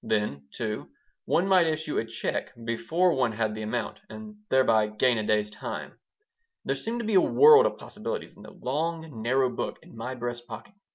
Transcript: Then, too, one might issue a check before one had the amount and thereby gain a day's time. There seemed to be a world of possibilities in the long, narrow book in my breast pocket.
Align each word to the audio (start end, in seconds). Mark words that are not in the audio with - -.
Then, 0.03 0.47
too, 0.49 0.89
one 1.25 1.47
might 1.47 1.67
issue 1.67 1.99
a 1.99 2.05
check 2.05 2.53
before 2.65 3.13
one 3.13 3.33
had 3.33 3.53
the 3.53 3.61
amount 3.61 3.99
and 4.09 4.35
thereby 4.49 4.87
gain 4.87 5.19
a 5.19 5.23
day's 5.23 5.51
time. 5.51 5.99
There 6.65 6.75
seemed 6.75 7.01
to 7.01 7.05
be 7.05 7.13
a 7.13 7.21
world 7.21 7.67
of 7.67 7.77
possibilities 7.77 8.35
in 8.35 8.41
the 8.41 8.49
long, 8.51 9.21
narrow 9.21 9.51
book 9.51 9.77
in 9.83 9.95
my 9.95 10.15
breast 10.15 10.47
pocket. 10.47 10.73